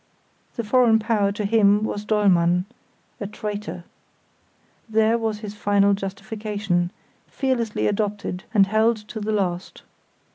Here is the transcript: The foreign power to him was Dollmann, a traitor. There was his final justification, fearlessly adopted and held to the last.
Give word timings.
The 0.55 0.63
foreign 0.63 0.97
power 0.97 1.31
to 1.33 1.45
him 1.45 1.83
was 1.83 2.05
Dollmann, 2.05 2.65
a 3.19 3.27
traitor. 3.27 3.83
There 4.89 5.15
was 5.15 5.41
his 5.41 5.53
final 5.53 5.93
justification, 5.93 6.89
fearlessly 7.27 7.85
adopted 7.85 8.43
and 8.51 8.65
held 8.65 8.97
to 9.09 9.19
the 9.19 9.31
last. 9.31 9.83